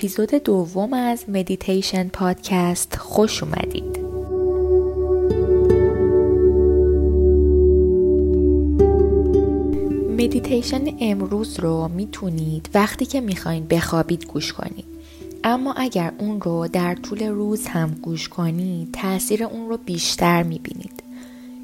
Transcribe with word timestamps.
اپیزود 0.00 0.30
دوم 0.30 0.92
از 0.92 1.24
مدیتیشن 1.28 2.08
پادکست 2.08 2.96
خوش 2.96 3.42
اومدید. 3.42 3.98
مدیتیشن 10.18 10.84
امروز 11.00 11.60
رو 11.60 11.88
می‌تونید 11.88 12.70
وقتی 12.74 13.06
که 13.06 13.20
می‌خواین 13.20 13.66
بخوابید 13.66 14.26
گوش 14.26 14.52
کنید. 14.52 14.84
اما 15.44 15.72
اگر 15.72 16.12
اون 16.18 16.40
رو 16.40 16.68
در 16.68 16.94
طول 16.94 17.22
روز 17.22 17.66
هم 17.66 17.90
گوش 18.02 18.28
کنید 18.28 18.92
تاثیر 18.92 19.44
اون 19.44 19.68
رو 19.68 19.76
بیشتر 19.76 20.42
می‌بینید. 20.42 21.02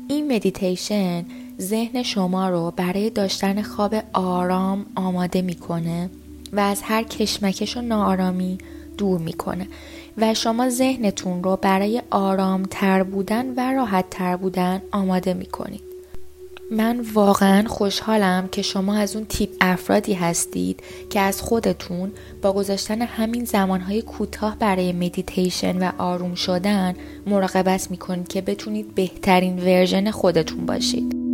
این 0.09 0.33
مدیتیشن 0.33 1.25
ذهن 1.61 2.03
شما 2.03 2.49
رو 2.49 2.73
برای 2.77 3.11
داشتن 3.11 3.63
خواب 3.63 3.95
آرام 4.13 4.87
آماده 4.95 5.43
می‌کنه. 5.43 6.11
و 6.53 6.61
از 6.61 6.83
هر 6.83 7.03
کشمکش 7.03 7.77
و 7.77 7.81
ناآرامی 7.81 8.59
دور 8.99 9.21
می‌کنه. 9.21 9.67
و 10.19 10.35
شما 10.35 10.69
ذهنتون 10.69 11.43
رو 11.43 11.59
برای 11.63 12.03
آرام 12.11 12.63
تر 12.71 13.03
بودن 13.03 13.55
و 13.57 13.73
راحت 13.73 14.05
تر 14.11 14.37
بودن 14.37 14.83
آماده 14.93 15.35
می‌کنید. 15.35 15.81
من 16.71 17.01
واقعا 17.15 17.69
خوشحالم 17.69 18.49
که 18.49 18.63
شما 18.63 18.95
از 18.95 19.17
اون 19.17 19.25
تیپ 19.25 19.51
افرادی 19.61 20.15
هستید 20.15 20.83
که 21.11 21.21
از 21.21 21.43
خودتون 21.43 22.13
با 22.43 22.53
گذاشتن 22.53 23.03
همین 23.03 23.45
زمانهای 23.45 24.03
کوتاه 24.03 24.57
برای 24.59 24.93
مدیتیشن 24.93 25.79
و 25.79 25.93
آروم 25.99 26.35
شدن 26.35 26.95
مراقبت 27.27 27.91
می‌کنید 27.91 28.29
که 28.29 28.41
بتونید 28.41 28.95
بهترین 28.95 29.59
version 29.59 30.11
خودتون 30.11 30.67
باشید. 30.67 31.26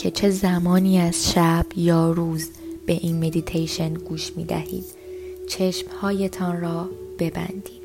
که 0.00 0.10
چه 0.10 0.30
زمانی 0.30 0.98
از 0.98 1.32
شب 1.32 1.66
یا 1.76 2.10
روز 2.10 2.50
به 2.86 2.92
این 2.92 3.26
مدیتیشن 3.26 3.94
گوش 3.94 4.36
می 4.36 4.44
دهید 4.44 4.84
چشمهایتان 5.48 6.60
را 6.60 6.88
ببندید. 7.18 7.80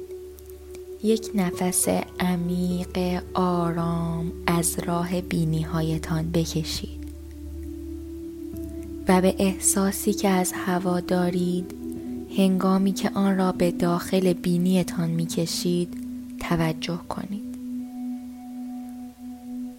یک 1.03 1.29
نفس 1.35 1.87
عمیق 2.19 3.21
آرام 3.33 4.31
از 4.47 4.79
راه 4.79 5.21
بینی 5.21 5.61
هایتان 5.61 6.31
بکشید. 6.31 7.05
و 9.07 9.21
به 9.21 9.35
احساسی 9.39 10.13
که 10.13 10.29
از 10.29 10.51
هوا 10.53 10.99
دارید 10.99 11.75
هنگامی 12.37 12.93
که 12.93 13.09
آن 13.13 13.37
را 13.37 13.51
به 13.51 13.71
داخل 13.71 14.33
بینیتان 14.33 15.09
می 15.09 15.25
کشید 15.25 15.93
توجه 16.39 16.99
کنید. 17.09 17.44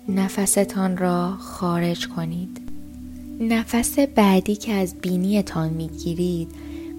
نفستان 0.08 0.96
را 0.96 1.36
خارج 1.36 2.08
کنید. 2.08 2.60
نفس 3.40 3.98
بعدی 3.98 4.56
که 4.56 4.72
از 4.72 4.94
بینیتان 4.94 5.70
می‌گیرید 5.70 6.48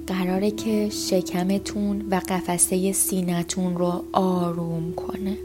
قراره 0.07 0.51
که 0.51 0.89
شکمتون 0.89 2.01
و 2.11 2.15
قفسه 2.15 2.91
سینتون 2.91 3.77
رو 3.77 4.03
آروم 4.11 4.93
کنه. 4.93 5.37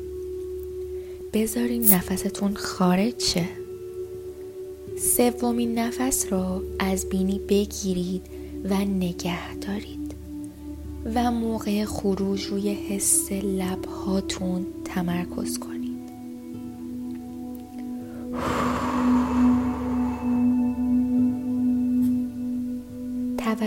بذارین 1.33 1.83
نفستون 1.83 2.55
خارج 2.55 3.23
شه. 3.23 3.49
سومین 5.17 5.79
نفس 5.79 6.33
رو 6.33 6.63
از 6.79 7.09
بینی 7.09 7.41
بگیرید 7.49 8.23
و 8.65 8.75
نگه 8.75 9.55
دارید. 9.55 10.15
و 11.15 11.31
موقع 11.31 11.85
خروج 11.85 12.43
روی 12.43 12.75
حس 12.75 13.33
لبهاتون 13.33 14.67
تمرکز 14.85 15.59
کنید. 15.59 15.72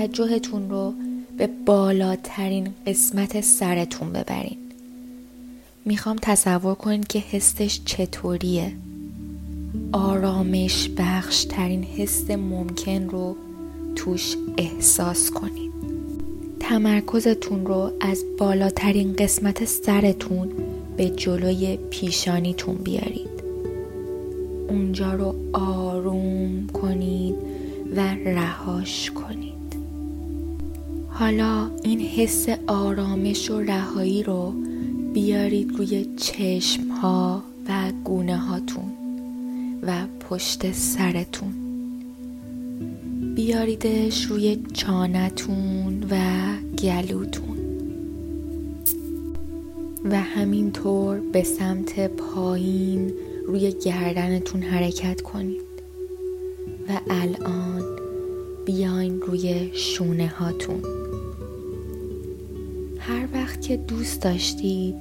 توجهتون 0.08 0.70
رو 0.70 0.94
به 1.38 1.50
بالاترین 1.66 2.68
قسمت 2.88 3.42
سرتون 3.42 4.10
ببرین. 4.10 4.58
می‌خوام 5.86 6.18
تصور 6.22 6.76
کنین 6.76 7.04
که 7.04 7.20
حسش 7.20 7.80
چطوریه. 7.86 8.72
آرامش 9.92 10.90
بخش 10.98 11.44
ترین 11.44 11.84
حس 11.84 12.32
ممکن 12.32 13.10
رو 13.10 13.36
توش 13.96 14.36
احساس 14.58 15.32
کنید 15.32 15.72
تمرکزتون 16.60 17.66
رو 17.66 17.92
از 18.02 18.24
بالاترین 18.38 19.14
قسمت 19.14 19.66
سرتون 19.66 20.50
به 20.98 21.10
جلوی 21.10 21.78
پیشانیتون 21.90 22.76
بیارید. 22.76 23.30
اونجا 24.70 25.14
رو 25.14 25.36
آروم 25.54 26.68
کنید 26.68 27.36
و 27.96 28.00
رهاش 28.26 29.12
کنید. 29.12 29.45
حالا 31.20 31.72
این 31.84 32.00
حس 32.00 32.50
آرامش 32.68 33.52
و 33.52 33.60
رهایی 33.60 34.24
رو 34.24 34.54
بیارید 35.14 35.76
روی 35.76 36.06
چشم 36.18 36.88
ها 36.88 37.44
و 37.70 37.92
گونه 38.04 38.38
هاتون 38.38 38.92
و 39.84 40.08
پشت 40.30 40.72
سرتون. 40.72 41.54
بیاریدش 43.36 44.26
روی 44.26 44.60
چانتون 44.74 46.04
و 46.12 46.16
گلوتون. 46.84 47.58
و 50.06 50.22
همینطور 50.22 51.20
به 51.20 51.44
سمت 51.44 52.08
پایین 52.08 53.14
روی 53.48 53.72
گردنتون 53.72 54.62
حرکت 54.62 55.22
کنید. 55.22 55.62
و 56.90 57.00
الان 57.10 57.85
بیاین 58.66 59.22
روی 59.22 59.72
شونه 59.74 60.28
هاتون. 60.28 60.84
هر 63.00 63.28
وقت 63.34 63.62
که 63.62 63.78
دوست 63.78 64.22
داشتید 64.22 64.96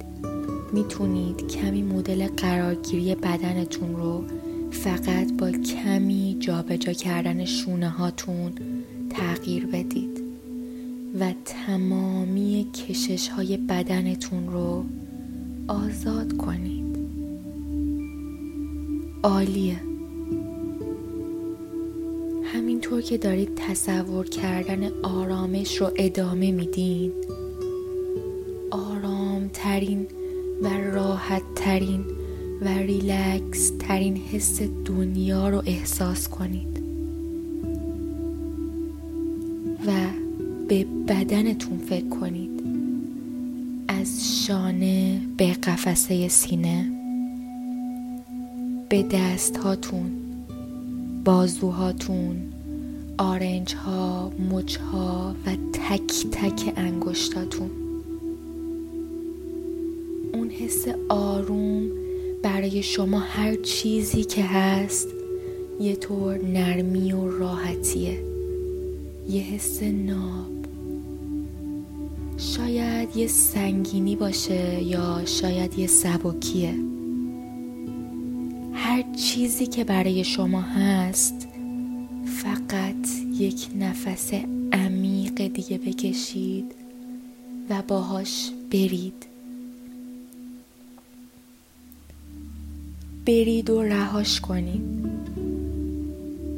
می‌تونید 0.73 1.47
کمی 1.47 1.83
مدل 1.83 2.27
قرارگیری 2.27 3.15
بدنتون 3.15 3.95
رو 3.95 4.23
فقط 4.71 5.33
با 5.33 5.51
کمی 5.51 6.37
جابجا 6.39 6.75
جا 6.75 6.93
کردن 6.93 7.45
شونه 7.45 7.89
هاتون 7.89 8.53
تغییر 9.09 9.65
بدید 9.65 10.21
و 11.19 11.33
تمامی 11.45 12.67
کشش 12.73 13.27
های 13.27 13.57
بدنتون 13.57 14.47
رو 14.47 14.85
آزاد 15.67 16.37
کنید. 16.37 16.97
عالیه. 19.23 19.94
همینطور 22.75 23.01
که 23.01 23.17
دارید 23.17 23.49
تصور 23.55 24.25
کردن 24.25 24.91
آرامش 25.03 25.77
رو 25.77 25.91
ادامه 25.95 26.51
میدین. 26.51 27.11
آرام 28.71 29.49
ترین 29.53 30.07
و 30.61 30.67
راحت 30.67 31.41
ترین 31.55 32.05
و 32.61 32.67
ریلکس 32.67 33.71
ترین 33.79 34.17
حس 34.17 34.61
دنیا 34.85 35.49
رو 35.49 35.63
احساس 35.65 36.29
کنید. 36.29 36.83
و 39.87 39.91
به 40.67 40.85
بدنتون 41.07 41.77
فکر 41.77 42.09
کنید. 42.09 42.63
از 43.87 44.43
شانه 44.45 45.21
به 45.37 45.53
قفسه 45.53 46.27
سینه. 46.27 46.91
به 48.89 49.03
دست 49.03 49.57
هاتون 49.57 50.11
بازوهاتون 51.25 52.54
آرنج 53.17 53.75
ها 53.75 54.31
مچ 54.51 54.77
ها 54.77 55.35
و 55.45 55.49
تک 55.73 56.27
تک 56.31 56.73
انگشتاتون. 56.75 57.69
اون 60.33 60.49
حس 60.49 60.85
آروم 61.09 61.83
برای 62.43 62.83
شما 62.83 63.19
هر 63.19 63.55
چیزی 63.55 64.23
که 64.23 64.43
هست 64.43 65.07
یه 65.79 65.95
طور 65.95 66.37
نرمی 66.37 67.13
و 67.13 67.37
راحتیه. 67.39 68.19
یه 69.29 69.41
حس 69.41 69.83
ناب. 69.83 70.55
شاید 72.37 73.17
یه 73.17 73.27
سنگینی 73.27 74.15
باشه 74.15 74.83
یا 74.83 75.21
شاید 75.25 75.79
یه 75.79 75.87
سبکیه. 75.87 76.75
هر 78.73 79.03
چیزی 79.17 79.67
که 79.67 79.83
برای 79.83 80.23
شما 80.23 80.61
هست 80.61 81.44
یک 83.39 83.67
نفس 83.79 84.31
عمیق 84.73 85.47
دیگه 85.47 85.77
بکشید 85.77 86.71
و 87.69 87.81
باهاش 87.87 88.51
برید. 88.71 89.25
برید 93.25 93.69
و 93.69 93.81
رهاش 93.81 94.41
کنید. 94.41 94.81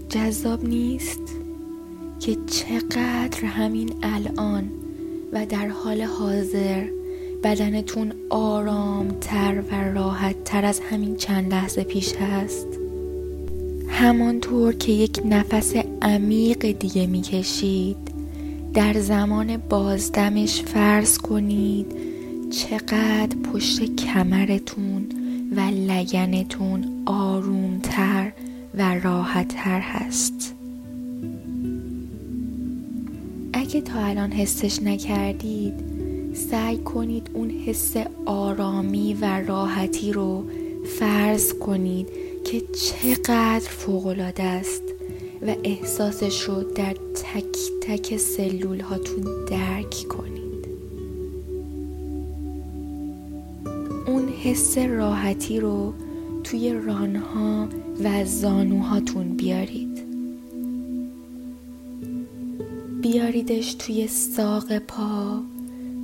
جذاب 0.10 0.66
نیست 0.66 1.22
که 2.20 2.38
چقدر 2.48 3.46
همین 3.46 3.94
الان 4.04 4.70
و 5.34 5.46
در 5.46 5.68
حال 5.68 6.02
حاضر 6.02 6.88
بدنتون 7.44 8.14
آرامتر 8.30 9.64
و 9.72 9.76
راحت 9.76 10.44
تر 10.44 10.66
از 10.66 10.80
همین 10.80 11.16
چند 11.16 11.54
لحظه 11.54 11.84
پیش 11.84 12.16
هست. 12.16 12.68
همانطور 13.88 14.74
که 14.74 14.92
یک 14.92 15.22
نفس 15.26 15.74
عمیق 16.02 16.72
دیگه 16.72 17.08
می‌کشید. 17.08 17.98
در 18.74 18.94
زمان 18.94 19.58
بازدمش 19.58 20.62
فرض 20.62 21.18
کنید 21.18 21.96
چقدر 22.50 23.38
پشت 23.54 23.96
کمرتون 23.96 25.06
و 25.56 25.60
لگنتون 25.60 27.04
آرومتر 27.06 28.32
و 28.78 29.00
راحتتر 29.00 29.80
هست. 29.80 30.54
اگه 33.54 33.82
تا 33.82 34.00
الان 34.00 34.32
حسش 34.32 34.84
نکردید 34.84 35.74
سعی 36.34 36.78
کنید 36.78 37.30
اون 37.34 37.50
حس 37.50 37.94
آرامی 38.26 39.18
و 39.22 39.42
راحتی 39.42 40.12
رو 40.12 40.44
فرض 41.00 41.54
کنید 41.54 42.08
که 42.46 42.62
چقدر 42.62 43.70
فوقالعاده 43.70 44.44
است. 44.44 44.82
و 45.48 45.56
احساسش 45.64 46.42
رو 46.42 46.64
در 46.64 46.94
تک 46.94 47.58
تک 47.82 48.18
سلول 48.18 48.80
هاتون 48.80 49.46
درک 49.50 49.96
کنید. 50.10 50.68
اون 54.08 54.30
حس 54.30 54.78
راحتی 54.78 55.60
رو 55.60 55.94
توی 56.44 56.74
رانها 56.74 57.68
و 58.04 58.26
زانوهاتون 58.26 59.30
بیارید. 59.30 59.98
بیاریدش 63.02 63.74
توی 63.74 64.08
ساق 64.08 64.78
پا 64.78 65.42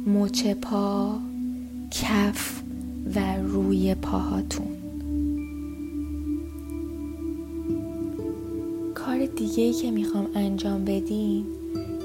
مچ 0.06 0.48
پا 0.48 1.20
کف 1.92 2.62
و 3.16 3.38
روی 3.38 3.96
پاهاتون. 3.96 4.83
دیگه 9.44 9.74
که 9.74 9.92
می‌خوام 9.92 10.28
انجام 10.36 10.86
بدین 10.86 11.46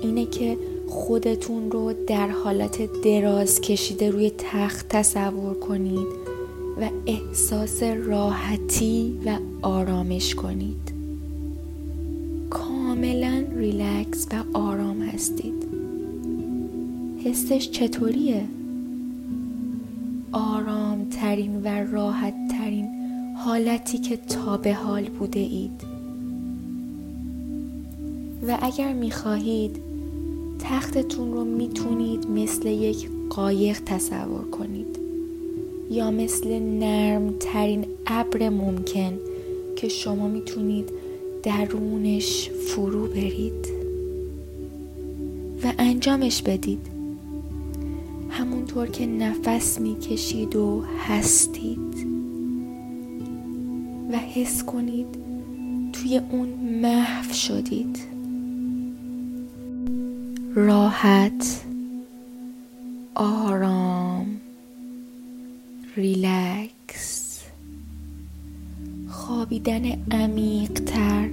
اینه 0.03 0.27
که 0.27 0.59
خودتون 0.89 1.71
رو 1.71 1.93
در 2.07 2.29
حالت 2.29 3.03
دراز 3.03 3.61
کشیده 3.61 4.11
روی 4.11 4.33
تخت 4.39 4.89
تصور 4.89 5.55
کنید 5.55 6.07
و 6.81 6.89
احساس 7.07 7.83
راحتی 7.83 9.19
و 9.27 9.39
آرامش 9.63 10.35
کنید. 10.35 10.93
کاملا 12.51 13.45
ریلکس 13.57 14.27
و 14.33 14.59
آرام 14.59 15.03
هستید. 15.03 15.65
حسش 17.25 17.71
چطوریه؟ 17.71 18.45
آرام 20.33 21.09
ترین 21.11 21.63
و 21.63 21.69
راحت 21.69 22.35
ترین 22.51 22.89
حالتی 23.37 23.99
که 23.99 24.17
تا 24.17 24.57
به 24.57 24.75
حال 24.75 25.05
بوده 25.05 25.41
اید. 25.41 25.98
و 28.47 28.59
اگر 28.63 28.93
می‌خواهید 28.93 29.77
تختتون 30.59 31.33
رو 31.33 31.45
می‌تونید 31.45 32.31
مثل 32.31 32.69
یک 32.69 33.09
قایق 33.31 33.81
تصور 33.87 34.45
کنید 34.51 34.99
یا 35.91 36.11
مثل 36.11 36.59
نرم 36.59 37.35
ترین 37.41 37.87
ابر 38.07 38.49
ممکن 38.49 39.19
که 39.77 39.89
شما 39.89 40.29
می‌تونید 40.29 40.91
درونش 41.43 42.51
فرو 42.51 43.07
برید 43.07 43.69
و 45.65 45.73
انجامش 45.79 46.43
بدید. 46.43 46.87
همونطور 48.31 48.87
که 48.87 49.07
نفس 49.07 49.81
می‌کشید 49.81 50.57
و 50.57 50.83
هستید 50.99 52.07
و 54.13 54.17
حس 54.17 54.65
کنید 54.65 55.07
توی 55.93 56.21
اون 56.31 56.49
محو 56.83 57.33
شدید. 57.33 58.18
راحت 60.67 61.61
آرام 63.15 64.41
ریلکس. 65.97 67.41
خوابیدن 69.09 69.85
عمیقتر 70.11 71.29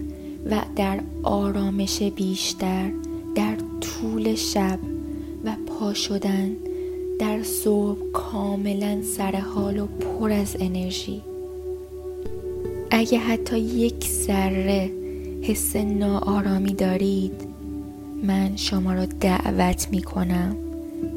و 0.49 0.61
در 0.75 0.99
آرامش 1.23 2.01
بیشتر 2.01 2.91
در 3.35 3.57
طول 3.81 4.35
شب 4.35 4.79
و 5.43 5.55
پا 5.67 5.93
شدن 5.93 6.51
در 7.19 7.43
صبح 7.43 8.11
کاملا 8.13 9.01
سرحال 9.01 9.79
و 9.79 9.87
پر 9.87 10.31
از 10.31 10.57
انرژی. 10.59 11.21
اگه 12.91 13.17
حتی 13.17 13.59
یک 13.59 14.05
ذره 14.05 14.91
حس 15.41 15.75
ناآرامی 15.75 16.73
دارید 16.73 17.54
من 18.27 18.55
شما 18.55 18.93
را 18.93 19.05
دعوت 19.05 19.87
می 19.91 20.01
کنم 20.01 20.55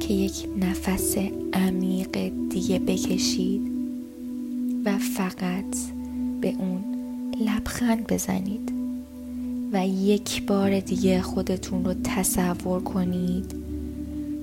که 0.00 0.14
یک 0.14 0.49
نفس 0.60 1.16
عمیق 1.52 2.32
دیگه 2.50 2.78
بکشید 2.78 3.62
و 4.84 4.99
فقط 4.99 5.76
به 6.40 6.55
اون 6.58 6.84
لبخند 7.40 8.06
بزنید 8.06 8.72
و 9.72 9.87
یک 9.87 10.46
بار 10.46 10.81
دیگه 10.81 11.22
خودتون 11.22 11.84
رو 11.84 11.94
تصور 12.05 12.82
کنید 12.82 13.55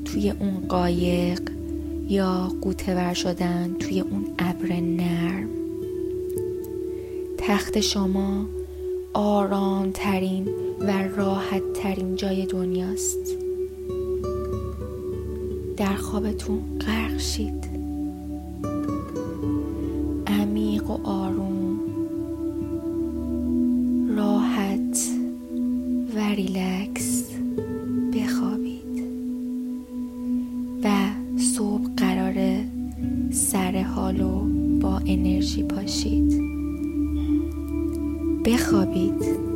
توی 0.06 0.30
اون 0.30 0.68
قایق 0.70 1.42
یا 2.10 2.52
قوطه 2.62 2.96
ور 2.96 3.14
شدن 3.14 3.76
توی 3.80 4.00
اون 4.00 4.26
ابر 4.40 4.80
نرم. 4.80 5.50
تخت 7.38 7.80
شما 7.80 8.46
آرام 9.14 9.92
ترین 9.92 10.65
و 10.88 11.08
راحت 11.16 11.74
ترین 11.74 12.16
جای 12.16 12.46
دنیاست. 12.46 13.38
در 15.78 15.96
خوابتون 15.96 16.60
غرق 16.80 17.18
شید. 17.18 17.66
عمیق 20.28 20.90
و 20.90 21.08
آروم. 21.08 21.80
راحت 24.18 24.98
و 26.16 26.20
ریلکس 26.20 27.30
بخوابید. 28.14 29.04
و 30.84 30.90
صبح 31.38 31.90
قراره 31.98 32.66
سر 33.32 33.82
حالو 33.82 34.40
با 34.80 35.02
انرژی 35.06 35.64
پاشید 35.64 36.42
بخوابید. 38.46 39.55